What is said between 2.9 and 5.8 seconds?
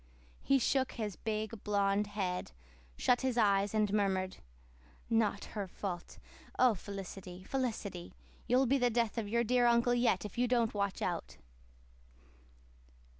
shut his eyes, and murmured, "Not her